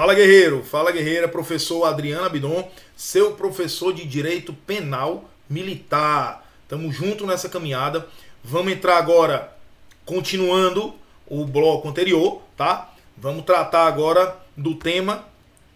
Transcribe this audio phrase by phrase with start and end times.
[0.00, 2.66] Fala guerreiro, fala guerreira, professor Adriano Abidon,
[2.96, 6.42] seu professor de Direito Penal Militar.
[6.66, 8.08] Tamo junto nessa caminhada.
[8.42, 9.54] Vamos entrar agora,
[10.06, 10.94] continuando
[11.26, 12.94] o bloco anterior, tá?
[13.14, 15.26] Vamos tratar agora do tema,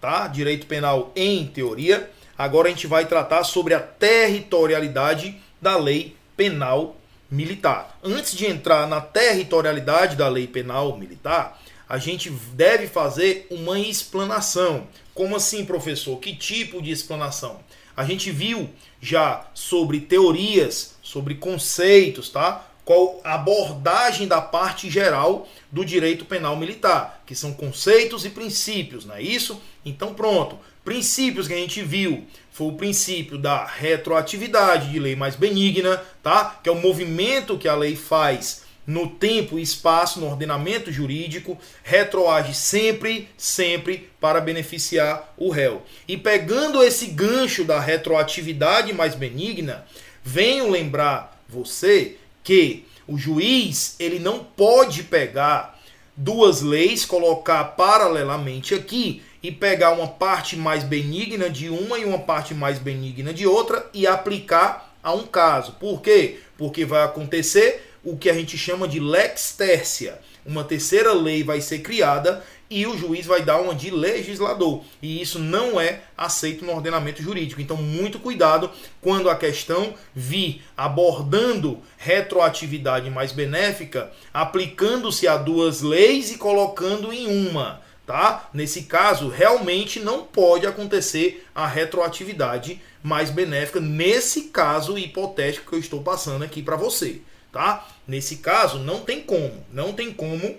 [0.01, 0.27] tá?
[0.27, 2.11] Direito Penal em teoria.
[2.39, 6.97] Agora a gente vai tratar sobre a territorialidade da lei penal
[7.31, 7.99] militar.
[8.03, 14.87] Antes de entrar na territorialidade da lei penal militar, a gente deve fazer uma explanação.
[15.15, 16.19] Como assim, professor?
[16.19, 17.61] Que tipo de explanação?
[17.97, 18.71] A gente viu
[19.01, 22.67] já sobre teorias, sobre conceitos, tá?
[22.85, 29.15] Qual abordagem da parte geral do direito penal militar, que são conceitos e princípios, não
[29.15, 29.61] é isso?
[29.85, 30.59] Então, pronto.
[30.85, 36.61] Princípios que a gente viu foi o princípio da retroatividade de lei mais benigna, tá?
[36.63, 41.59] Que é o movimento que a lei faz no tempo e espaço, no ordenamento jurídico,
[41.83, 45.83] retroage sempre, sempre para beneficiar o réu.
[46.07, 49.87] E pegando esse gancho da retroatividade mais benigna,
[50.23, 55.79] venho lembrar você que o juiz ele não pode pegar
[56.17, 62.19] duas leis, colocar paralelamente aqui e pegar uma parte mais benigna de uma e uma
[62.19, 65.73] parte mais benigna de outra e aplicar a um caso.
[65.73, 66.41] Por quê?
[66.57, 70.21] Porque vai acontecer o que a gente chama de lex tercia.
[70.45, 74.83] Uma terceira lei vai ser criada e o juiz vai dar uma de legislador.
[75.01, 77.61] E isso não é aceito no ordenamento jurídico.
[77.61, 86.31] Então, muito cuidado quando a questão vir abordando retroatividade mais benéfica, aplicando-se a duas leis
[86.31, 87.84] e colocando em uma.
[88.07, 88.51] Tá?
[88.53, 95.81] Nesse caso, realmente não pode acontecer a retroatividade mais benéfica nesse caso hipotético que eu
[95.81, 97.23] estou passando aqui para você
[97.55, 97.87] tá?
[98.07, 100.57] Nesse caso, não tem como, não tem como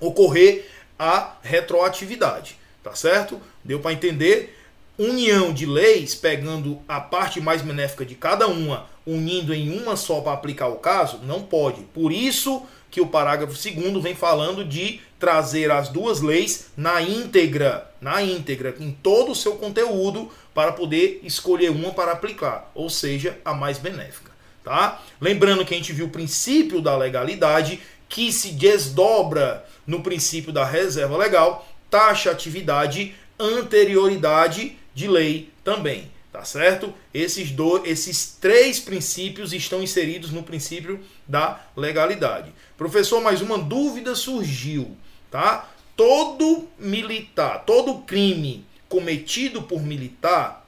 [0.00, 3.40] ocorrer a retroatividade, tá certo?
[3.64, 4.58] Deu para entender?
[4.98, 10.20] União de leis, pegando a parte mais benéfica de cada uma, unindo em uma só
[10.20, 11.82] para aplicar o caso, não pode.
[11.94, 17.90] Por isso que o parágrafo 2 vem falando de trazer as duas leis na íntegra,
[18.00, 23.38] na íntegra, em todo o seu conteúdo, para poder escolher uma para aplicar, ou seja,
[23.44, 24.30] a mais benéfica
[24.62, 25.02] tá?
[25.20, 30.64] Lembrando que a gente viu o princípio da legalidade que se desdobra no princípio da
[30.64, 36.94] reserva legal, taxatividade, anterioridade de lei também, tá certo?
[37.12, 42.52] Esses dois, esses três princípios estão inseridos no princípio da legalidade.
[42.76, 44.96] Professor, mais uma dúvida surgiu,
[45.30, 45.68] tá?
[45.96, 50.66] Todo militar, todo crime cometido por militar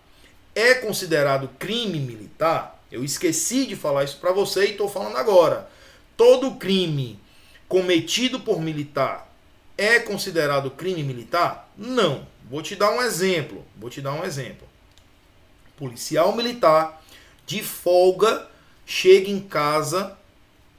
[0.55, 2.81] é considerado crime militar?
[2.91, 5.69] Eu esqueci de falar isso para você e estou falando agora.
[6.17, 7.19] Todo crime
[7.67, 9.33] cometido por militar
[9.79, 11.71] é considerado crime militar?
[11.77, 12.27] Não.
[12.51, 13.65] Vou te dar um exemplo.
[13.75, 14.69] Vou te dar um exemplo.
[15.77, 17.03] Policial militar
[17.47, 18.49] de folga
[18.87, 20.17] chega em casa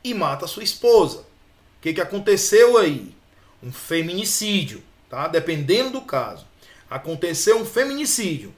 [0.03, 1.19] e mata sua esposa.
[1.19, 3.13] O que, que aconteceu aí?
[3.61, 5.27] Um feminicídio, tá?
[5.27, 6.45] Dependendo do caso.
[6.89, 8.53] Aconteceu um feminicídio.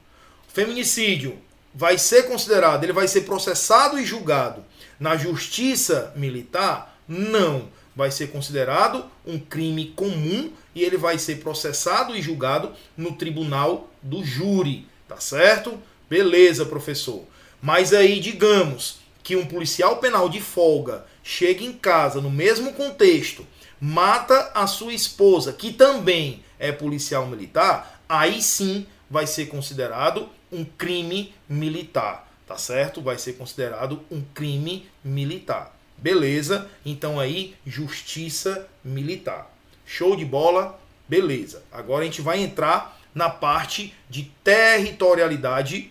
[0.48, 1.38] Feminicídio
[1.74, 4.64] vai ser considerado, ele vai ser processado e julgado
[4.98, 6.98] na justiça militar?
[7.06, 7.68] Não.
[7.94, 13.88] Vai ser considerado um crime comum e ele vai ser processado e julgado no tribunal
[14.02, 14.86] do júri.
[15.08, 15.78] Tá certo?
[16.08, 17.24] Beleza, professor.
[17.60, 23.44] Mas aí, digamos que um policial penal de folga chega em casa no mesmo contexto,
[23.80, 30.64] mata a sua esposa, que também é policial militar, aí sim vai ser considerado um
[30.64, 33.02] crime militar, tá certo?
[33.02, 35.76] Vai ser considerado um crime militar.
[35.98, 36.70] Beleza?
[36.84, 39.50] Então aí, justiça militar.
[39.84, 40.78] Show de bola?
[41.08, 41.62] Beleza.
[41.72, 45.90] Agora a gente vai entrar na parte de territorialidade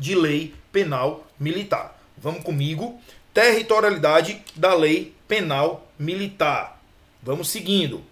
[0.00, 1.96] de lei penal militar.
[2.18, 3.00] Vamos comigo.
[3.32, 6.82] Territorialidade da lei penal militar.
[7.22, 8.02] Vamos seguindo.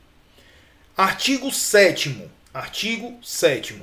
[0.97, 3.83] Artigo 7 Artigo 7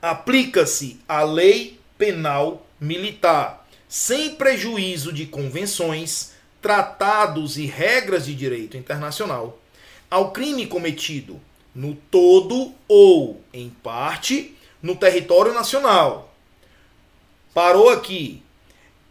[0.00, 9.60] aplica-se a lei penal militar, sem prejuízo de convenções, tratados e regras de direito internacional,
[10.10, 11.40] ao crime cometido
[11.72, 16.31] no todo ou em parte no território nacional.
[17.54, 18.42] Parou aqui.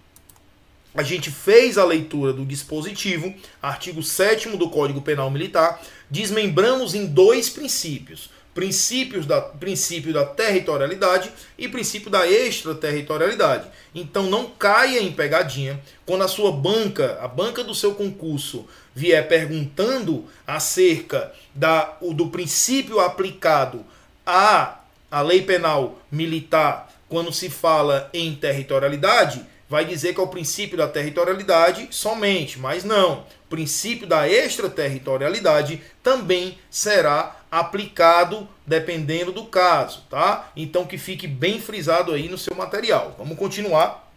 [0.94, 7.06] a gente fez a leitura do dispositivo, artigo 7 do Código Penal Militar, desmembramos em
[7.06, 8.30] dois princípios.
[8.54, 13.68] Princípios da, princípio da territorialidade e princípio da extraterritorialidade.
[13.94, 19.28] Então não caia em pegadinha quando a sua banca, a banca do seu concurso, vier
[19.28, 23.86] perguntando acerca da, do princípio aplicado
[24.26, 24.80] à,
[25.10, 30.78] à lei penal militar quando se fala em territorialidade, vai dizer que é o princípio
[30.78, 33.26] da territorialidade somente, mas não.
[33.46, 40.52] O princípio da extraterritorialidade também será aplicado dependendo do caso, tá?
[40.56, 43.16] Então que fique bem frisado aí no seu material.
[43.18, 44.12] Vamos continuar.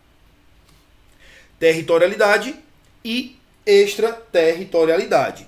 [1.58, 2.54] Territorialidade
[3.04, 5.46] e extraterritorialidade.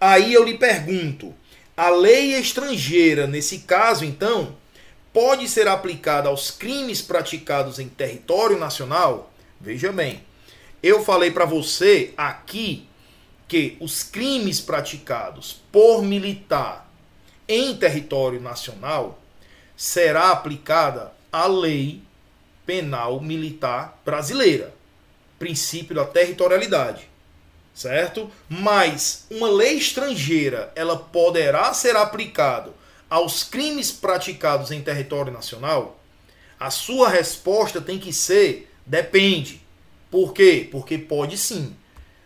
[0.00, 1.32] Aí eu lhe pergunto,
[1.76, 4.56] a lei estrangeira, nesse caso então,
[5.12, 9.32] pode ser aplicada aos crimes praticados em território nacional?
[9.60, 10.22] Veja bem,
[10.82, 12.88] eu falei para você aqui
[13.46, 16.91] que os crimes praticados por militar
[17.52, 19.18] em território nacional
[19.76, 22.02] será aplicada a lei
[22.64, 24.72] penal militar brasileira,
[25.38, 27.08] princípio da territorialidade,
[27.74, 28.30] certo?
[28.48, 32.72] Mas uma lei estrangeira, ela poderá ser aplicada
[33.10, 35.98] aos crimes praticados em território nacional?
[36.58, 39.60] A sua resposta tem que ser Depende.
[40.10, 40.68] Por quê?
[40.70, 41.74] Porque pode sim.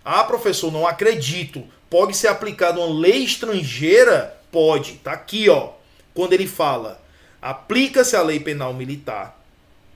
[0.05, 1.65] Ah, professor, não acredito.
[1.89, 4.36] Pode ser aplicada uma lei estrangeira?
[4.57, 4.95] Pode.
[4.95, 5.73] Tá aqui, ó.
[6.15, 6.99] Quando ele fala,
[7.43, 9.39] aplica-se a lei penal militar,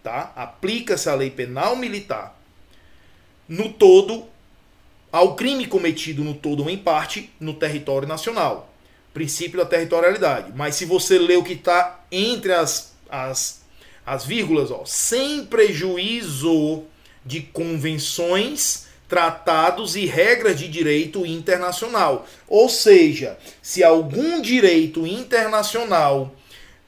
[0.03, 0.35] tá?
[0.37, 2.39] Aplica-se a lei penal militar
[3.49, 4.27] no todo
[5.11, 8.71] ao crime cometido no todo ou em parte no território nacional.
[9.15, 10.53] Princípio da territorialidade.
[10.55, 13.63] Mas se você lê o que está entre as, as
[14.05, 16.85] as vírgulas, ó, sem prejuízo
[17.25, 22.27] de convenções, tratados e regras de direito internacional.
[22.49, 26.33] Ou seja, se algum direito internacional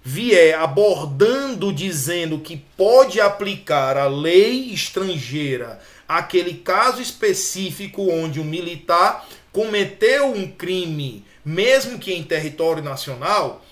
[0.04, 9.26] vier abordando dizendo que pode aplicar a lei estrangeira aquele caso específico onde um militar
[9.52, 13.64] cometeu um crime, mesmo que em território nacional,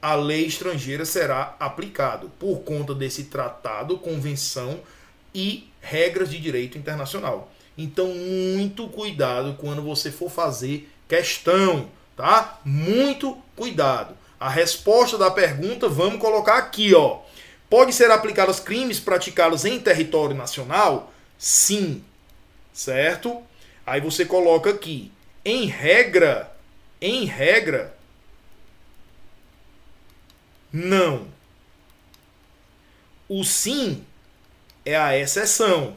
[0.00, 4.80] a lei estrangeira será aplicado por conta desse tratado, convenção
[5.34, 7.50] e regras de direito internacional.
[7.78, 12.58] Então, muito cuidado quando você for fazer questão, tá?
[12.64, 14.16] Muito cuidado.
[14.40, 17.20] A resposta da pergunta vamos colocar aqui, ó.
[17.70, 21.12] Pode ser aplicado aos crimes praticados em território nacional?
[21.38, 22.02] Sim.
[22.72, 23.40] Certo?
[23.86, 25.12] Aí você coloca aqui,
[25.44, 26.52] em regra,
[27.00, 27.96] em regra,
[30.72, 31.28] não.
[33.28, 34.04] O sim
[34.84, 35.96] é a exceção.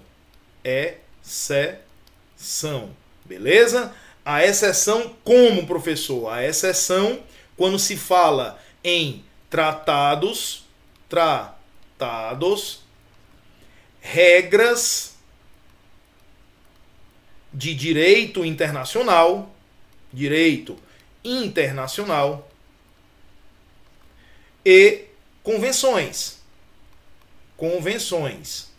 [1.25, 2.95] Exceção.
[3.25, 3.93] Beleza?
[4.25, 6.29] A exceção como, professor?
[6.29, 7.23] A exceção
[7.57, 10.65] quando se fala em tratados,
[11.07, 12.81] tratados,
[13.99, 15.15] regras
[17.53, 19.53] de direito internacional,
[20.11, 20.77] direito
[21.23, 22.49] internacional,
[24.65, 25.05] e
[25.43, 26.41] convenções.
[27.57, 28.70] Convenções.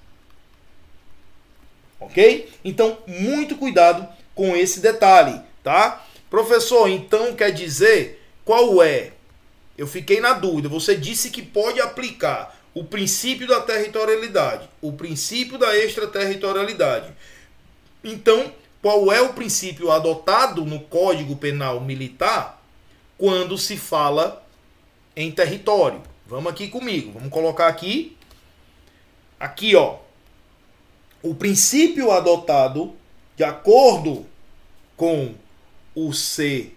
[2.06, 2.50] Ok?
[2.64, 6.04] Então, muito cuidado com esse detalhe, tá?
[6.30, 9.12] Professor, então quer dizer qual é?
[9.76, 10.68] Eu fiquei na dúvida.
[10.68, 17.12] Você disse que pode aplicar o princípio da territorialidade, o princípio da extraterritorialidade.
[18.02, 22.62] Então, qual é o princípio adotado no Código Penal Militar
[23.16, 24.44] quando se fala
[25.14, 26.02] em território.
[26.26, 27.12] Vamos aqui comigo.
[27.12, 28.16] Vamos colocar aqui.
[29.38, 29.98] Aqui, ó.
[31.22, 32.96] O princípio adotado
[33.36, 34.26] de acordo
[34.96, 35.36] com
[35.94, 36.72] o CPM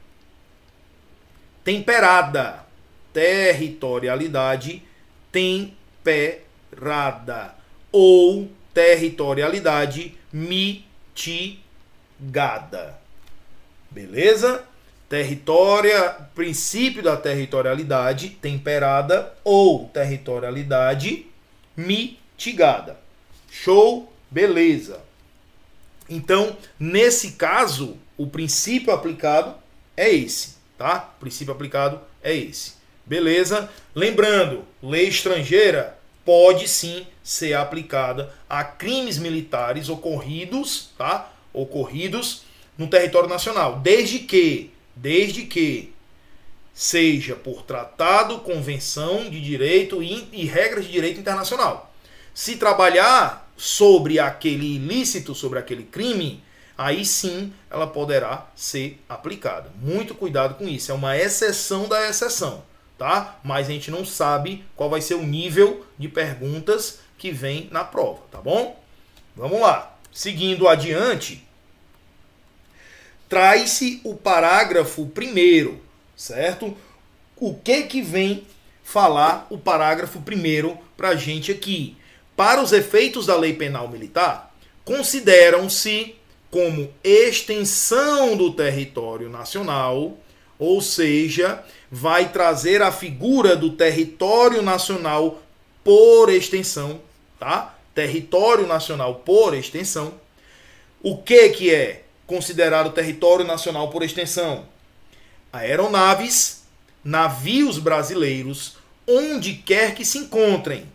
[1.64, 2.64] temperada.
[3.12, 4.84] Territorialidade
[5.32, 7.56] temperada.
[7.90, 13.01] Ou territorialidade mitigada.
[13.92, 14.64] Beleza?
[15.06, 21.26] Territória, princípio da territorialidade temperada ou territorialidade
[21.76, 22.98] mitigada.
[23.50, 24.10] Show?
[24.30, 25.00] Beleza.
[26.08, 29.54] Então, nesse caso, o princípio aplicado
[29.94, 31.12] é esse, tá?
[31.18, 32.72] O princípio aplicado é esse.
[33.04, 33.68] Beleza?
[33.94, 41.30] Lembrando, lei estrangeira pode sim ser aplicada a crimes militares ocorridos, tá?
[41.52, 42.44] Ocorridos
[42.82, 45.92] no território nacional, desde que, desde que
[46.74, 51.94] seja por tratado, convenção de direito e, e regras de direito internacional.
[52.34, 56.42] Se trabalhar sobre aquele ilícito, sobre aquele crime,
[56.76, 59.70] aí sim ela poderá ser aplicada.
[59.80, 62.64] Muito cuidado com isso, é uma exceção da exceção,
[62.98, 63.38] tá?
[63.44, 67.84] Mas a gente não sabe qual vai ser o nível de perguntas que vem na
[67.84, 68.82] prova, tá bom?
[69.36, 69.96] Vamos lá.
[70.10, 71.46] Seguindo adiante,
[73.32, 75.80] traz-se o parágrafo primeiro,
[76.14, 76.76] certo?
[77.34, 78.46] O que que vem
[78.84, 81.96] falar o parágrafo primeiro para a gente aqui?
[82.36, 86.14] Para os efeitos da lei penal militar, consideram-se
[86.50, 90.18] como extensão do território nacional,
[90.58, 95.40] ou seja, vai trazer a figura do território nacional
[95.82, 97.00] por extensão,
[97.38, 97.78] tá?
[97.94, 100.20] Território nacional por extensão.
[101.02, 104.66] O que que é considerado território nacional por extensão.
[105.52, 106.62] Aeronaves,
[107.04, 108.76] navios brasileiros,
[109.06, 110.86] onde quer que se encontrem,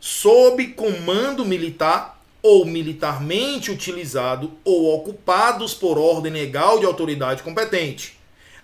[0.00, 8.16] sob comando militar ou militarmente utilizado ou ocupados por ordem legal de autoridade competente,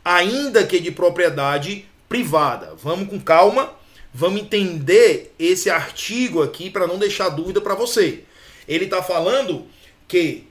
[0.04, 2.74] ainda que de propriedade privada.
[2.80, 3.72] Vamos com calma,
[4.14, 8.22] vamos entender esse artigo aqui para não deixar dúvida para você.
[8.68, 9.66] Ele está falando
[10.06, 10.46] que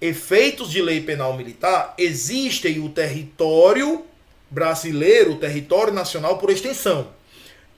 [0.00, 4.04] efeitos de lei penal militar, existem o território
[4.50, 7.08] brasileiro, o território nacional por extensão.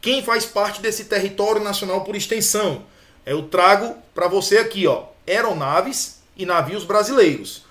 [0.00, 2.84] Quem faz parte desse território nacional por extensão?
[3.24, 7.64] Eu trago para você aqui, ó, aeronaves e navios brasileiros.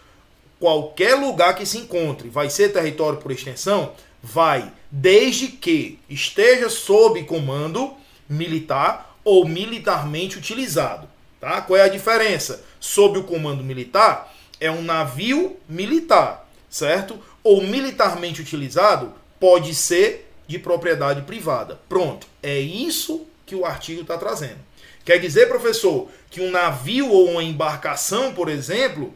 [0.60, 3.94] Qualquer lugar que se encontre vai ser território por extensão?
[4.22, 7.96] Vai, desde que esteja sob comando
[8.30, 11.10] militar ou militarmente utilizado.
[11.40, 11.62] Tá?
[11.62, 12.64] Qual é a diferença?
[12.80, 14.31] Sob o comando militar,
[14.62, 17.20] é um navio militar, certo?
[17.44, 21.80] Ou militarmente utilizado, pode ser de propriedade privada.
[21.90, 22.28] Pronto.
[22.44, 24.60] É isso que o artigo está trazendo.
[25.04, 29.12] Quer dizer, professor, que um navio ou uma embarcação, por exemplo,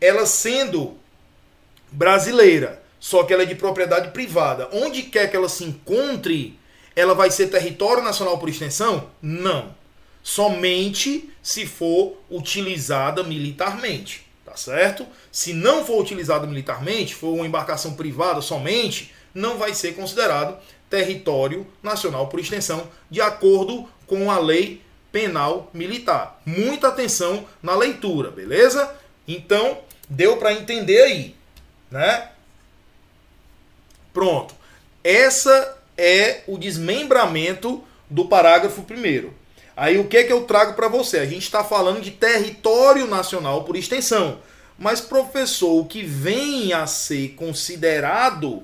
[0.00, 0.96] ela sendo
[1.90, 6.56] brasileira, só que ela é de propriedade privada, onde quer que ela se encontre,
[6.94, 9.10] ela vai ser território nacional por extensão?
[9.20, 9.74] Não.
[10.22, 14.25] Somente se for utilizada militarmente
[14.58, 15.06] certo?
[15.30, 20.58] Se não for utilizado militarmente, for uma embarcação privada somente, não vai ser considerado
[20.88, 26.40] território nacional por extensão, de acordo com a lei penal militar.
[26.44, 28.94] Muita atenção na leitura, beleza?
[29.26, 31.36] Então, deu para entender aí,
[31.90, 32.30] né?
[34.12, 34.54] Pronto.
[35.02, 39.34] Essa é o desmembramento do parágrafo primeiro.
[39.76, 41.18] Aí o que, que eu trago para você?
[41.18, 44.38] A gente está falando de território nacional por extensão.
[44.78, 48.62] Mas, professor, o que vem a ser considerado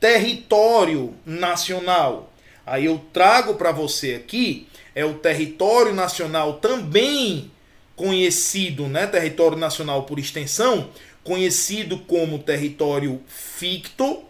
[0.00, 2.32] território nacional?
[2.66, 7.50] Aí eu trago para você aqui é o território nacional também
[7.96, 10.90] conhecido, né, território nacional por extensão,
[11.22, 14.24] conhecido como território ficto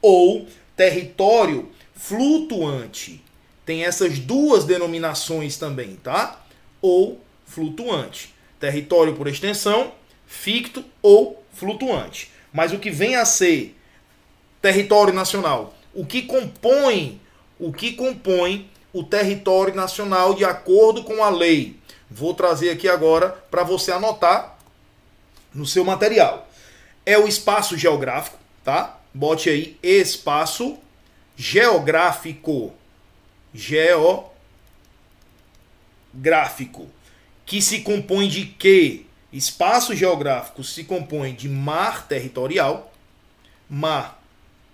[0.00, 3.21] ou território flutuante.
[3.64, 6.40] Tem essas duas denominações também, tá?
[6.80, 8.34] Ou flutuante.
[8.58, 9.92] Território por extensão,
[10.26, 12.30] ficto ou flutuante.
[12.52, 13.76] Mas o que vem a ser
[14.60, 17.20] território nacional, o que compõe,
[17.58, 21.76] o que compõe o território nacional de acordo com a lei.
[22.10, 24.58] Vou trazer aqui agora para você anotar
[25.54, 26.48] no seu material.
[27.04, 28.98] É o espaço geográfico, tá?
[29.14, 30.78] Bote aí espaço
[31.36, 32.72] geográfico
[33.54, 34.32] geográfico,
[37.44, 39.04] que se compõe de quê?
[39.32, 42.92] Espaço geográfico se compõe de mar territorial,
[43.68, 44.22] mar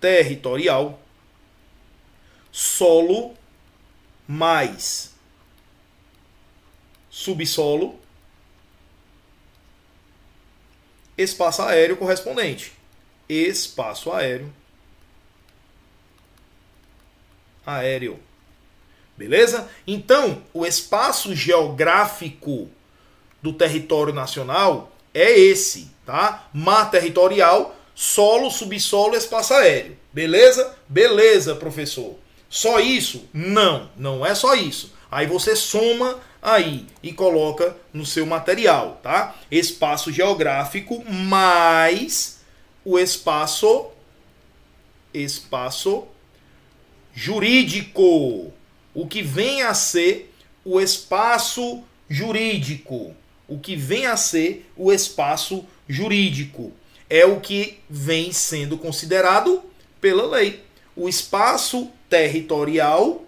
[0.01, 0.99] territorial,
[2.51, 3.35] solo
[4.27, 5.15] mais
[7.09, 7.99] subsolo,
[11.17, 12.73] espaço aéreo correspondente.
[13.27, 14.53] espaço aéreo.
[17.65, 18.28] Aéreo.
[19.19, 19.67] Beleza?
[19.85, 22.69] Então, o espaço geográfico
[23.41, 26.47] do território nacional é esse, tá?
[26.53, 29.97] Mar territorial, solo, subsolo, espaço aéreo.
[30.13, 30.73] Beleza?
[30.87, 32.15] Beleza, professor.
[32.47, 33.27] Só isso?
[33.33, 34.93] Não, não é só isso.
[35.11, 39.35] Aí você soma aí e coloca no seu material, tá?
[39.51, 42.39] Espaço geográfico mais
[42.85, 43.87] o espaço
[45.13, 46.07] espaço
[47.13, 48.53] jurídico,
[48.99, 50.29] o que vem a ser
[50.65, 53.15] o espaço jurídico,
[53.47, 56.73] o que vem a ser o espaço jurídico
[57.09, 59.63] é o que vem sendo considerado
[60.01, 60.61] pela lei.
[60.97, 63.23] O espaço territorial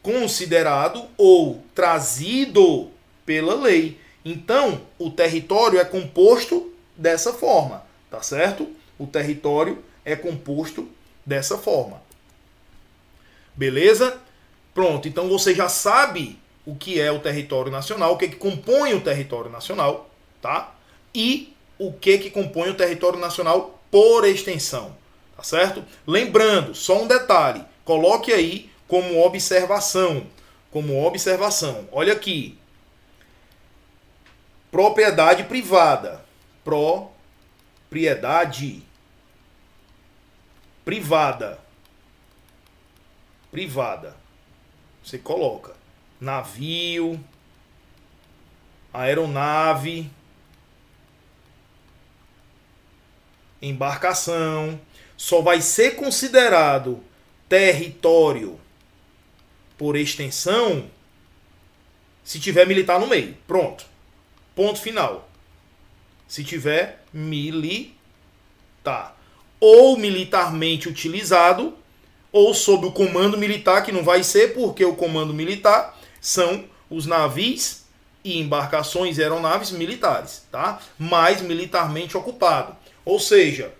[0.00, 2.88] considerado ou trazido
[3.26, 3.98] pela lei.
[4.24, 8.68] Então, o território é composto dessa forma, tá certo?
[8.96, 10.88] O território é composto
[11.26, 12.00] dessa forma.
[13.56, 14.27] Beleza?
[14.78, 18.36] Pronto, então você já sabe o que é o território nacional, o que, é que
[18.36, 20.08] compõe o território nacional,
[20.40, 20.72] tá?
[21.12, 24.96] E o que, que compõe o território nacional por extensão,
[25.36, 25.84] tá certo?
[26.06, 30.24] Lembrando, só um detalhe, coloque aí como observação.
[30.70, 31.88] Como observação.
[31.90, 32.56] Olha aqui.
[34.70, 36.24] Propriedade privada.
[36.62, 38.80] Propriedade
[40.84, 41.58] privada.
[43.50, 44.27] Privada.
[45.08, 45.74] Você coloca
[46.20, 47.18] navio,
[48.92, 50.10] aeronave,
[53.62, 54.78] embarcação,
[55.16, 57.02] só vai ser considerado
[57.48, 58.60] território
[59.78, 60.90] por extensão
[62.22, 63.34] se tiver militar no meio.
[63.46, 63.86] Pronto.
[64.54, 65.26] Ponto final.
[66.26, 67.96] Se tiver militar.
[69.58, 71.78] Ou militarmente utilizado,
[72.32, 77.06] ou sob o comando militar, que não vai ser, porque o comando militar são os
[77.06, 77.82] navios
[78.24, 80.80] e embarcações e aeronaves militares, tá?
[80.98, 82.76] Mais militarmente ocupado.
[83.04, 83.72] Ou seja,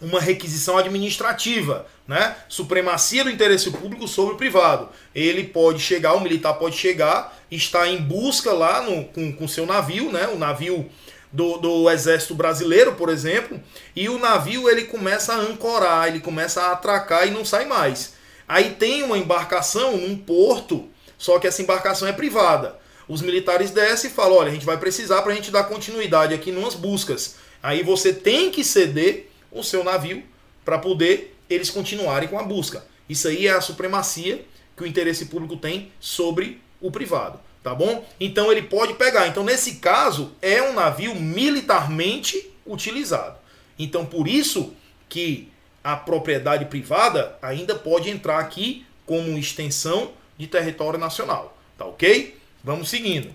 [0.00, 2.36] uma requisição administrativa, né?
[2.48, 4.88] Supremacia do interesse público sobre o privado.
[5.14, 9.66] Ele pode chegar, o militar pode chegar, está em busca lá no, com, com seu
[9.66, 10.28] navio, né?
[10.28, 10.88] O navio
[11.32, 13.60] do, do exército brasileiro, por exemplo,
[13.94, 18.14] e o navio ele começa a ancorar, ele começa a atracar e não sai mais.
[18.46, 20.88] Aí tem uma embarcação num porto,
[21.18, 22.78] só que essa embarcação é privada.
[23.06, 26.34] Os militares descem e falam: olha, a gente vai precisar para a gente dar continuidade
[26.34, 27.36] aqui nas buscas.
[27.62, 30.22] Aí você tem que ceder o seu navio
[30.64, 32.84] para poder eles continuarem com a busca.
[33.08, 34.44] Isso aí é a supremacia
[34.76, 38.04] que o interesse público tem sobre o privado, tá bom?
[38.18, 39.26] Então ele pode pegar.
[39.26, 43.38] Então nesse caso é um navio militarmente utilizado.
[43.78, 44.74] Então por isso
[45.08, 45.50] que
[45.82, 52.36] a propriedade privada ainda pode entrar aqui como extensão de território nacional, tá OK?
[52.62, 53.34] Vamos seguindo.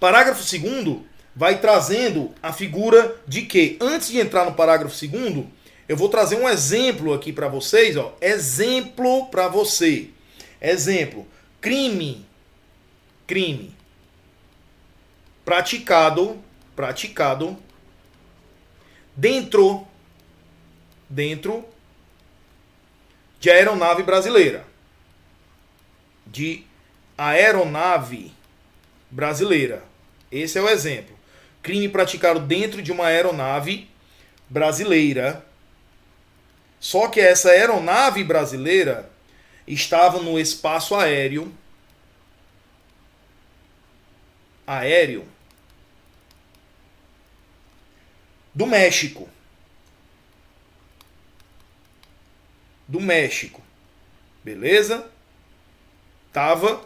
[0.00, 1.02] Parágrafo 2
[1.34, 5.50] vai trazendo a figura de que, antes de entrar no parágrafo segundo,
[5.88, 8.16] eu vou trazer um exemplo aqui para vocês, ó.
[8.20, 10.10] Exemplo para você.
[10.60, 11.26] Exemplo:
[11.64, 12.26] crime,
[13.26, 13.74] crime
[15.46, 16.38] praticado,
[16.76, 17.56] praticado
[19.16, 19.88] dentro,
[21.08, 21.64] dentro
[23.40, 24.66] de aeronave brasileira,
[26.26, 26.66] de
[27.16, 28.30] aeronave
[29.10, 29.82] brasileira.
[30.30, 31.16] Esse é o exemplo
[31.62, 33.88] crime praticado dentro de uma aeronave
[34.50, 35.42] brasileira.
[36.78, 39.13] Só que essa aeronave brasileira
[39.66, 41.52] estava no espaço aéreo
[44.66, 45.26] aéreo
[48.54, 49.28] do México.
[52.86, 53.62] Do México.
[54.42, 55.10] Beleza?
[56.32, 56.84] Tava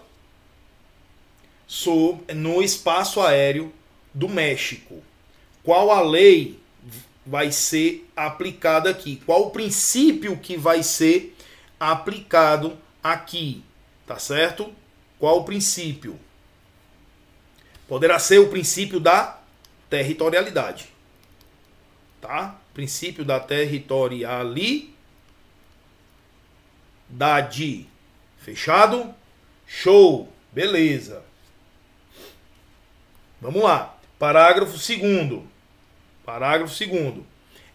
[2.34, 3.72] no espaço aéreo
[4.14, 5.02] do México.
[5.62, 6.58] Qual a lei
[7.26, 9.20] vai ser aplicada aqui?
[9.26, 11.36] Qual o princípio que vai ser
[11.78, 13.62] aplicado aqui?
[14.06, 14.72] Tá certo?
[15.18, 16.18] Qual o princípio?
[17.86, 19.38] Poderá ser o princípio da
[19.88, 20.88] territorialidade.
[22.20, 22.56] Tá?
[22.74, 24.90] Princípio da territorialidade.
[28.38, 29.14] Fechado?
[29.66, 30.32] Show!
[30.52, 31.22] Beleza.
[33.40, 33.96] Vamos lá.
[34.18, 35.42] Parágrafo 2
[36.24, 37.24] Parágrafo 2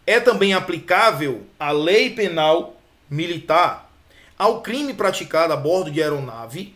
[0.06, 2.76] É também aplicável a lei penal
[3.10, 3.93] militar
[4.44, 6.76] ao crime praticado a bordo de aeronave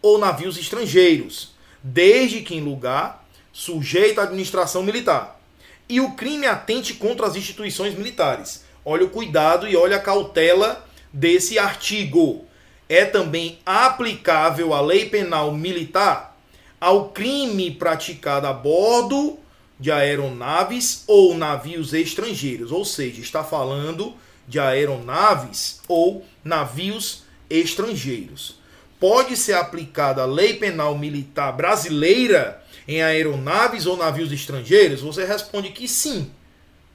[0.00, 1.50] ou navios estrangeiros,
[1.82, 5.40] desde que em lugar sujeito à administração militar,
[5.88, 8.64] e o crime atente contra as instituições militares.
[8.84, 12.44] Olha o cuidado e olha a cautela desse artigo.
[12.88, 16.38] É também aplicável a lei penal militar
[16.80, 19.36] ao crime praticado a bordo
[19.80, 24.14] de aeronaves ou navios estrangeiros, ou seja, está falando
[24.46, 28.58] de aeronaves ou navios estrangeiros.
[28.98, 35.00] Pode ser aplicada a lei penal militar brasileira em aeronaves ou navios estrangeiros?
[35.00, 36.30] Você responde que sim,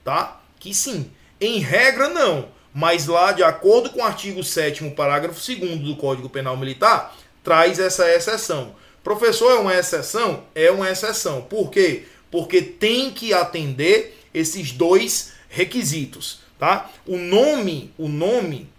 [0.04, 0.40] tá?
[0.60, 1.12] Que sim.
[1.42, 2.50] Em regra, não.
[2.74, 7.80] Mas lá, de acordo com o artigo 7 parágrafo 2 do Código Penal Militar, traz
[7.80, 8.76] essa exceção.
[9.04, 10.44] Professor, é uma exceção?
[10.54, 11.42] É uma exceção.
[11.42, 12.04] Por quê?
[12.30, 16.90] Porque tem que atender esses dois requisitos, tá?
[17.06, 18.70] O nome, o nome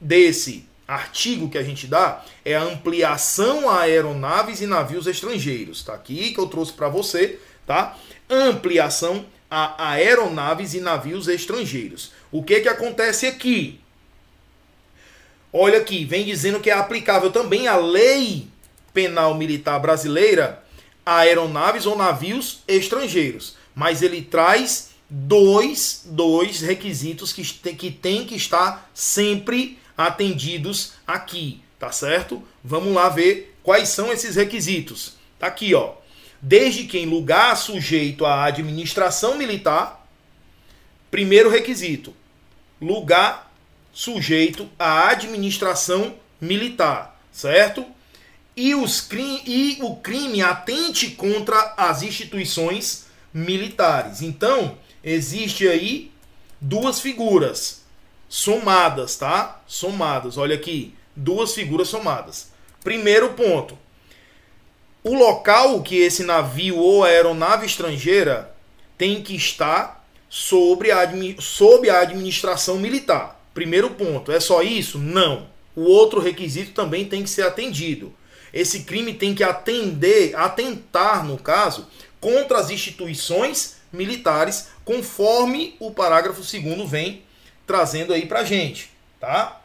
[0.00, 5.82] desse artigo que a gente dá é a ampliação a aeronaves e navios estrangeiros.
[5.82, 7.96] Tá aqui que eu trouxe para você, tá?
[8.30, 12.12] Ampliação a aeronaves e navios estrangeiros.
[12.30, 13.80] O que que acontece aqui?
[15.52, 18.48] Olha aqui, vem dizendo que é aplicável também a lei
[18.92, 20.62] penal militar brasileira
[21.04, 28.34] a aeronaves ou navios estrangeiros, mas ele traz dois, dois requisitos que, que tem que
[28.34, 32.42] estar sempre atendidos aqui, tá certo?
[32.62, 35.14] Vamos lá ver quais são esses requisitos.
[35.38, 35.94] Tá aqui, ó.
[36.40, 40.06] Desde que em lugar sujeito à administração militar,
[41.10, 42.14] primeiro requisito,
[42.80, 43.52] lugar
[43.92, 47.84] sujeito à administração militar, certo?
[48.54, 54.22] E, os e o crime atente contra as instituições militares.
[54.22, 56.10] Então, existe aí
[56.60, 57.85] duas figuras
[58.28, 59.60] somadas, tá?
[59.66, 60.36] Somadas.
[60.38, 62.50] Olha aqui, duas figuras somadas.
[62.82, 63.78] Primeiro ponto.
[65.02, 68.54] O local que esse navio ou aeronave estrangeira
[68.98, 71.08] tem que estar sobre a,
[71.38, 73.40] sob a administração militar.
[73.54, 74.32] Primeiro ponto.
[74.32, 74.98] É só isso?
[74.98, 75.46] Não.
[75.74, 78.12] O outro requisito também tem que ser atendido.
[78.52, 81.86] Esse crime tem que atender, atentar, no caso,
[82.20, 87.22] contra as instituições militares, conforme o parágrafo 2 vem
[87.66, 89.60] trazendo aí pra gente, tá?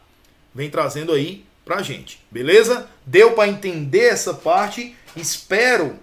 [0.54, 2.88] Vem trazendo aí pra gente, beleza?
[3.06, 4.94] Deu para entender essa parte?
[5.16, 5.98] Espero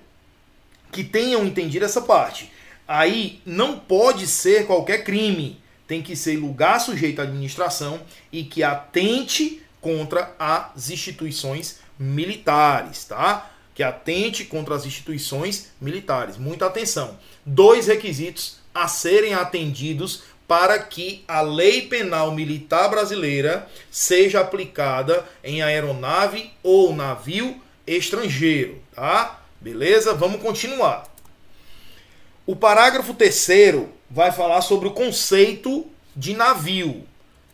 [0.92, 2.52] que tenham entendido essa parte.
[2.88, 8.64] Aí não pode ser qualquer crime, tem que ser lugar sujeito à administração e que
[8.64, 13.52] atente contra as instituições militares, tá?
[13.76, 16.38] Que atente contra as instituições militares.
[16.38, 17.18] Muita atenção.
[17.46, 25.62] Dois requisitos a serem atendidos para que a lei penal militar brasileira seja aplicada em
[25.62, 29.42] aeronave ou navio estrangeiro, tá?
[29.62, 30.12] Beleza?
[30.16, 31.04] Vamos continuar.
[32.48, 35.86] O parágrafo terceiro vai falar sobre o conceito
[36.16, 37.04] de navio.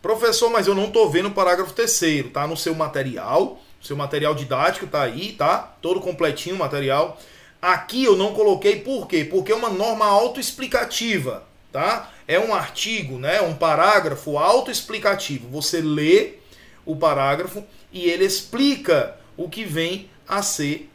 [0.02, 2.48] Professor, mas eu não estou vendo o parágrafo terceiro, tá?
[2.48, 5.76] No seu material, seu material didático tá aí, tá?
[5.82, 7.20] Todo completinho o material.
[7.62, 9.26] Aqui eu não coloquei por quê?
[9.26, 11.44] Porque é uma norma autoexplicativa,
[11.76, 12.10] tá?
[12.26, 15.50] É um artigo, né, um parágrafo autoexplicativo.
[15.50, 16.36] Você lê
[16.86, 20.90] o parágrafo e ele explica o que vem a ser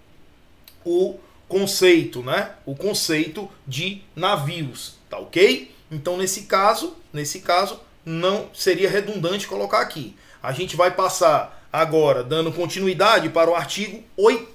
[0.82, 2.52] o conceito, né?
[2.64, 5.70] O conceito de navios, tá OK?
[5.90, 10.16] Então nesse caso, nesse caso não seria redundante colocar aqui.
[10.42, 14.50] A gente vai passar agora dando continuidade para o artigo 8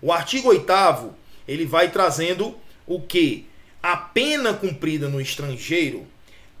[0.00, 1.14] O artigo 8
[1.46, 3.47] ele vai trazendo o que?
[3.82, 6.06] A pena cumprida no estrangeiro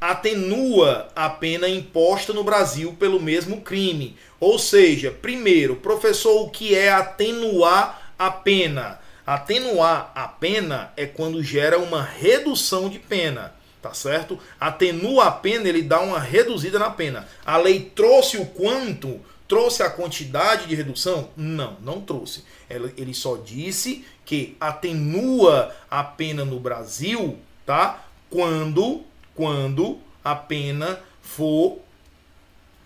[0.00, 4.16] atenua a pena imposta no Brasil pelo mesmo crime.
[4.38, 9.00] Ou seja, primeiro, professor, o que é atenuar a pena?
[9.26, 13.52] Atenuar a pena é quando gera uma redução de pena,
[13.82, 14.38] tá certo?
[14.58, 17.26] Atenua a pena, ele dá uma reduzida na pena.
[17.44, 19.20] A lei trouxe o quanto?
[19.48, 21.30] Trouxe a quantidade de redução?
[21.34, 22.44] Não, não trouxe.
[22.68, 28.04] Ele só disse que atenua a pena no Brasil, tá?
[28.28, 29.02] Quando,
[29.34, 31.78] quando a pena for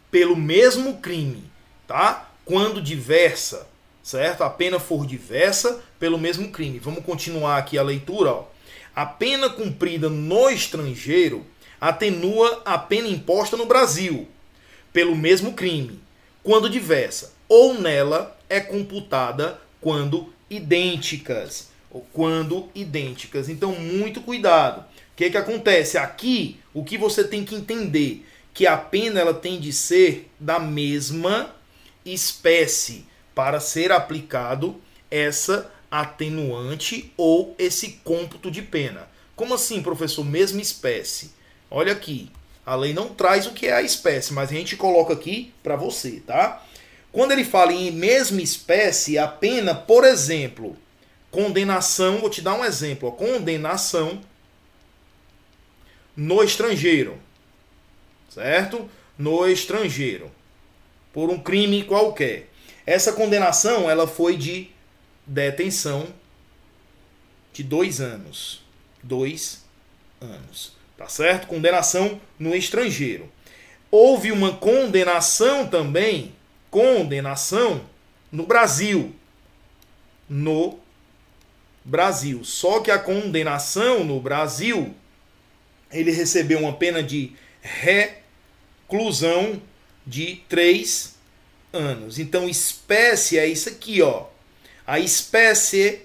[0.09, 1.43] pelo mesmo crime,
[1.89, 2.31] tá?
[2.45, 3.69] Quando diversa,
[4.01, 4.45] certo?
[4.45, 6.79] A pena for diversa pelo mesmo crime.
[6.79, 8.45] Vamos continuar aqui a leitura, ó.
[8.95, 11.45] A pena cumprida no estrangeiro
[11.81, 14.29] atenua a pena imposta no Brasil
[14.93, 15.99] pelo mesmo crime,
[16.43, 21.71] quando diversa, ou nela é computada quando idênticas.
[21.91, 23.49] Ou quando idênticas.
[23.49, 24.81] Então, muito cuidado.
[24.81, 25.99] O que, que acontece?
[25.99, 28.27] Aqui, o que você tem que entender?
[28.55, 31.55] Que a pena ela tem de ser da mesma
[32.05, 39.07] espécie para ser aplicado essa atenuante ou esse cômputo de pena.
[39.37, 40.25] Como assim, professor?
[40.25, 41.33] Mesma espécie.
[41.71, 42.31] Olha aqui.
[42.65, 45.77] A lei não traz o que é a espécie, mas a gente coloca aqui para
[45.77, 46.65] você, tá?
[47.11, 50.77] Quando ele fala em mesma espécie, a pena, por exemplo,
[51.31, 54.21] condenação, vou te dar um exemplo, ó, condenação
[56.17, 57.19] no estrangeiro,
[58.31, 58.89] certo?
[59.19, 60.31] No estrangeiro,
[61.13, 62.49] por um crime qualquer.
[62.87, 64.71] Essa condenação, ela foi de
[65.27, 66.07] detenção
[67.53, 68.63] de dois anos.
[69.03, 69.65] Dois
[70.21, 70.82] anos.
[71.03, 71.49] Tá certo?
[71.49, 73.29] Condenação no estrangeiro.
[73.91, 76.33] Houve uma condenação também,
[76.71, 77.85] condenação
[78.31, 79.13] no Brasil.
[80.31, 80.79] No
[81.85, 82.45] Brasil.
[82.45, 84.95] Só que a condenação no Brasil,
[85.91, 89.61] ele recebeu uma pena de reclusão
[90.07, 91.17] de três
[91.73, 92.21] anos.
[92.21, 94.27] Então, espécie é isso aqui, ó.
[94.87, 96.03] A espécie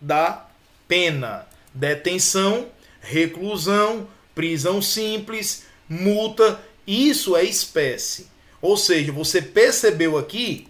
[0.00, 0.46] da
[0.86, 2.68] pena: detenção,
[3.00, 6.60] reclusão, prisão simples, multa.
[6.86, 8.28] Isso é espécie.
[8.62, 10.68] Ou seja, você percebeu aqui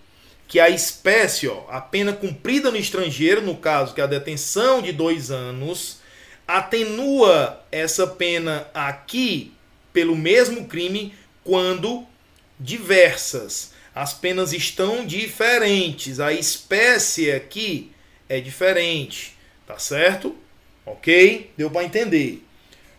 [0.48, 4.80] que a espécie, ó, a pena cumprida no estrangeiro, no caso que é a detenção
[4.80, 5.98] de dois anos,
[6.46, 9.52] atenua essa pena aqui
[9.92, 12.06] pelo mesmo crime quando
[12.58, 13.72] diversas.
[13.92, 16.20] As penas estão diferentes.
[16.20, 17.90] A espécie aqui
[18.28, 19.34] é diferente.
[19.66, 20.36] Tá certo?
[20.84, 21.50] Ok?
[21.56, 22.45] Deu para entender.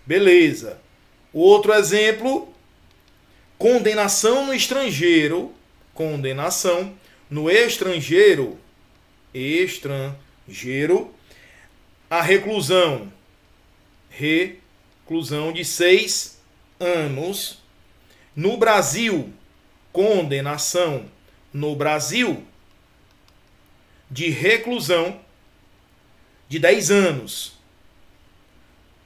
[0.07, 0.79] Beleza.
[1.33, 2.51] Outro exemplo:
[3.57, 5.53] condenação no estrangeiro.
[5.93, 6.97] Condenação
[7.29, 8.57] no estrangeiro.
[9.33, 11.13] Estrangeiro.
[12.09, 13.11] A reclusão.
[14.09, 16.39] Reclusão de seis
[16.79, 17.61] anos.
[18.33, 19.33] No Brasil,
[19.91, 21.05] condenação
[21.51, 22.45] no Brasil
[24.09, 25.19] de reclusão
[26.47, 27.53] de 10 anos.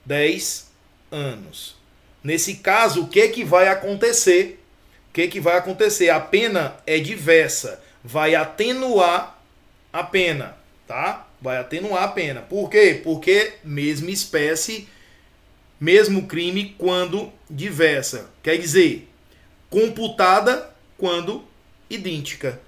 [0.06, 0.71] 10
[1.12, 1.76] anos.
[2.24, 4.64] Nesse caso, o que que vai acontecer?
[5.10, 6.10] O que que vai acontecer?
[6.10, 9.42] A pena é diversa, vai atenuar
[9.92, 11.28] a pena, tá?
[11.42, 12.42] Vai atenuar a pena.
[12.42, 13.02] Por quê?
[13.04, 14.88] Porque mesma espécie,
[15.80, 18.30] mesmo crime quando diversa.
[18.42, 19.10] Quer dizer,
[19.70, 21.44] computada quando
[21.90, 22.62] idêntica.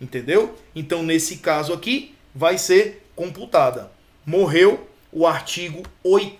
[0.00, 0.58] Entendeu?
[0.74, 3.90] Então, nesse caso aqui, vai ser computada.
[4.24, 6.38] Morreu o artigo 8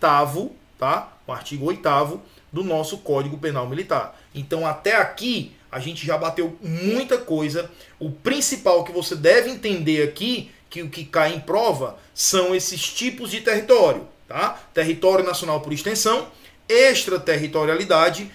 [0.78, 1.16] tá?
[1.32, 2.20] Artigo 8
[2.52, 4.18] do nosso Código Penal Militar.
[4.34, 7.70] Então, até aqui, a gente já bateu muita coisa.
[7.98, 12.92] O principal que você deve entender aqui, que o que cai em prova, são esses
[12.92, 14.60] tipos de território, tá?
[14.74, 16.28] Território nacional por extensão,
[16.68, 18.30] extraterritorialidade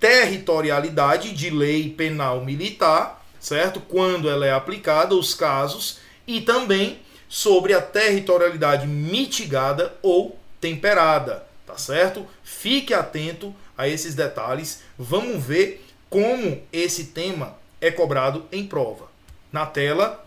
[0.00, 3.80] territorialidade de lei penal militar, certo?
[3.80, 11.46] Quando ela é aplicada, os casos, e também sobre a territorialidade mitigada ou temperada,
[11.78, 12.26] certo?
[12.42, 14.82] Fique atento a esses detalhes.
[14.98, 19.08] Vamos ver como esse tema é cobrado em prova.
[19.52, 20.24] Na tela.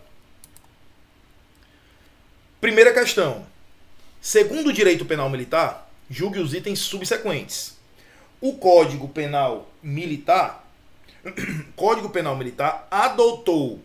[2.60, 3.46] Primeira questão.
[4.20, 7.76] Segundo o direito penal militar, julgue os itens subsequentes.
[8.40, 10.64] O Código Penal Militar,
[11.76, 13.80] Código Penal Militar adotou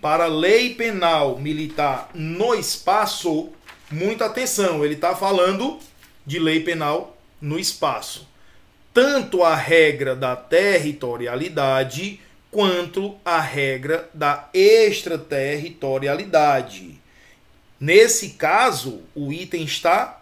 [0.00, 3.50] para Lei Penal Militar no espaço,
[3.90, 5.78] muita atenção, ele está falando
[6.26, 8.28] de lei penal no espaço.
[8.92, 17.00] Tanto a regra da territorialidade quanto a regra da extraterritorialidade.
[17.78, 20.20] Nesse caso, o item está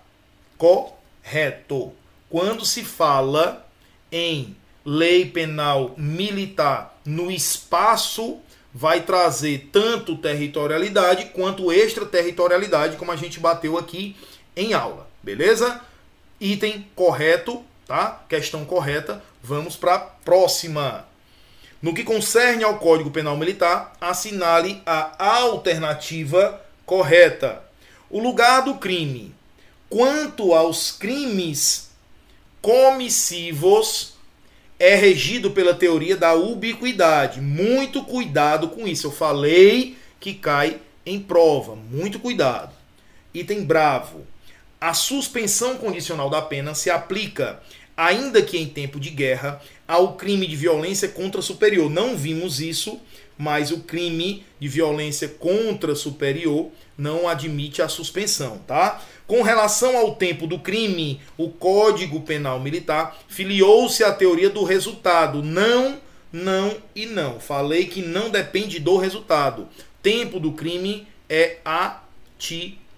[0.57, 1.93] correto.
[2.29, 3.67] Quando se fala
[4.13, 8.41] em lei penal militar no espaço
[8.73, 14.15] vai trazer tanto territorialidade quanto extraterritorialidade, como a gente bateu aqui
[14.55, 15.81] em aula, beleza?
[16.41, 18.25] Item correto, tá?
[18.29, 19.23] Questão correta.
[19.43, 21.07] Vamos para a próxima.
[21.81, 27.63] No que concerne ao Código Penal Militar, assinale a alternativa correta.
[28.11, 29.35] O lugar do crime.
[29.89, 31.91] Quanto aos crimes
[32.61, 34.15] comissivos
[34.79, 37.41] é regido pela teoria da ubiquidade.
[37.41, 39.09] Muito cuidado com isso.
[39.09, 41.75] Eu falei que cai em prova.
[41.75, 42.73] Muito cuidado.
[43.33, 44.27] Item bravo.
[44.81, 47.61] A suspensão condicional da pena se aplica,
[47.97, 51.91] ainda que em tempo de guerra, ao crime de violência contra superior.
[51.91, 53.01] Não vimos isso,
[53.37, 59.03] mas o crime de violência contra superior não admite a suspensão, tá?
[59.27, 65.43] Com relação ao tempo do crime, o Código Penal Militar filiou-se à teoria do resultado.
[65.43, 65.99] Não,
[66.33, 67.41] não e não.
[67.41, 69.69] Falei que não depende do resultado.
[70.03, 72.89] Tempo do crime é atividade.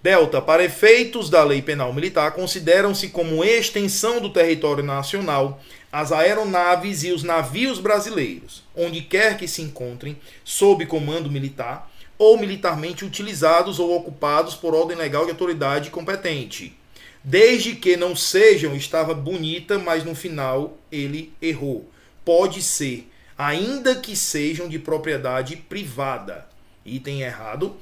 [0.00, 7.02] Delta, para efeitos da lei penal militar, consideram-se como extensão do território nacional as aeronaves
[7.02, 13.78] e os navios brasileiros, onde quer que se encontrem, sob comando militar, ou militarmente utilizados
[13.78, 16.76] ou ocupados por ordem legal de autoridade competente.
[17.22, 21.90] Desde que não sejam, estava bonita, mas no final ele errou.
[22.24, 26.46] Pode ser, ainda que sejam de propriedade privada.
[26.84, 27.76] Item errado.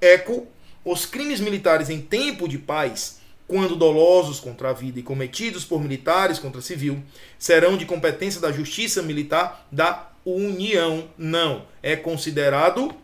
[0.00, 0.46] Eco
[0.84, 5.82] os crimes militares em tempo de paz, quando dolosos contra a vida e cometidos por
[5.82, 7.02] militares contra civil,
[7.38, 11.08] serão de competência da Justiça Militar da União.
[11.18, 12.94] Não, é considerado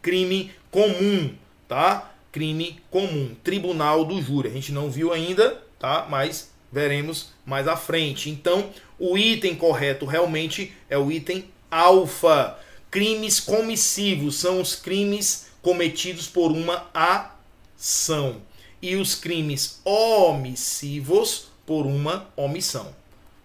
[0.00, 1.34] crime comum,
[1.68, 2.10] tá?
[2.32, 4.48] Crime comum, Tribunal do Júri.
[4.48, 6.06] A gente não viu ainda, tá?
[6.10, 8.30] Mas veremos mais à frente.
[8.30, 12.58] Então, o item correto realmente é o item alfa.
[12.90, 18.42] Crimes comissivos são os crimes cometidos por uma ação
[18.82, 22.94] e os crimes omissivos por uma omissão.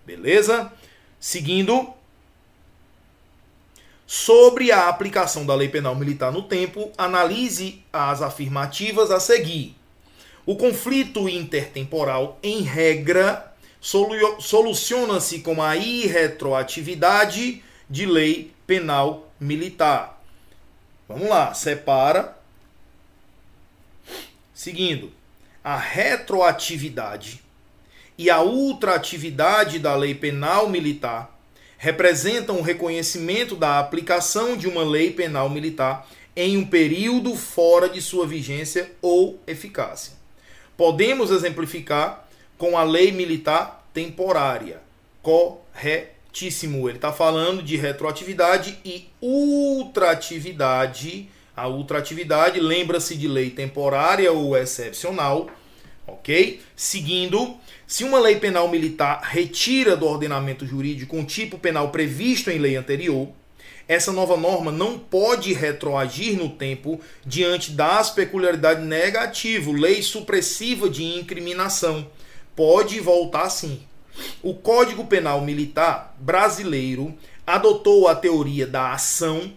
[0.05, 0.73] Beleza?
[1.19, 1.93] Seguindo,
[4.05, 9.75] sobre a aplicação da lei penal militar no tempo, analise as afirmativas a seguir.
[10.45, 20.16] O conflito intertemporal, em regra, soluciona-se com a irretroatividade de lei penal militar.
[21.07, 22.37] Vamos lá, separa.
[24.53, 25.11] Seguindo,
[25.63, 27.41] a retroatividade
[28.17, 31.33] e a ultraatividade da lei penal militar
[31.77, 38.01] representam o reconhecimento da aplicação de uma lei penal militar em um período fora de
[38.01, 40.13] sua vigência ou eficácia.
[40.75, 44.81] Podemos exemplificar com a lei militar temporária,
[45.21, 51.27] correto ele está falando de retroatividade e ultratividade.
[51.55, 55.49] A ultratividade lembra-se de lei temporária ou excepcional,
[56.05, 56.61] ok?
[56.75, 62.59] Seguindo, se uma lei penal militar retira do ordenamento jurídico um tipo penal previsto em
[62.59, 63.29] lei anterior,
[63.87, 71.03] essa nova norma não pode retroagir no tempo diante das peculiaridades negativas, lei supressiva de
[71.03, 72.07] incriminação.
[72.55, 73.86] Pode voltar sim.
[74.41, 79.53] O Código Penal Militar brasileiro adotou a teoria da ação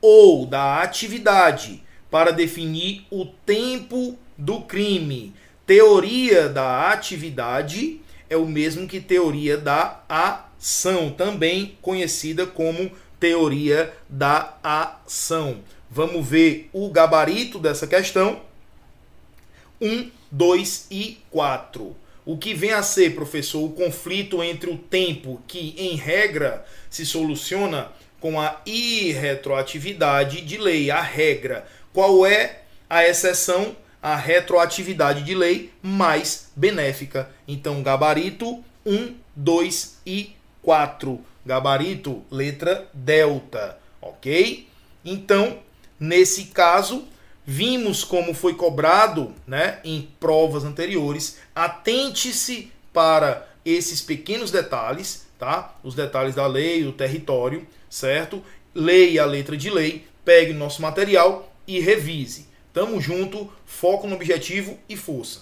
[0.00, 5.34] ou da atividade para definir o tempo do crime.
[5.66, 14.56] Teoria da atividade é o mesmo que teoria da ação, também conhecida como teoria da
[14.62, 15.60] ação.
[15.88, 18.40] Vamos ver o gabarito dessa questão.
[19.80, 21.94] 1, 2 e 4.
[22.24, 27.04] O que vem a ser, professor, o conflito entre o tempo, que em regra se
[27.04, 31.66] soluciona com a irretroatividade de lei, a regra.
[31.92, 33.76] Qual é a exceção?
[34.00, 37.28] A retroatividade de lei mais benéfica.
[37.46, 40.32] Então, gabarito 1, 2 e
[40.62, 41.20] 4.
[41.44, 44.68] Gabarito, letra delta, ok?
[45.04, 45.58] Então,
[45.98, 47.08] nesse caso,
[47.44, 51.38] Vimos como foi cobrado né, em provas anteriores.
[51.54, 55.76] Atente-se para esses pequenos detalhes, tá?
[55.82, 58.42] Os detalhes da lei, do território, certo?
[58.74, 62.46] Leia a letra de lei, pegue nosso material e revise.
[62.72, 65.40] Tamo junto, foco no objetivo e força.